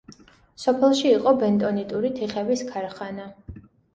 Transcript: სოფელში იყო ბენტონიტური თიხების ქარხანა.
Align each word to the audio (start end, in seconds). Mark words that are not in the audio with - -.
სოფელში 0.61 1.05
იყო 1.17 1.33
ბენტონიტური 1.43 2.11
თიხების 2.19 2.63
ქარხანა. 2.73 3.29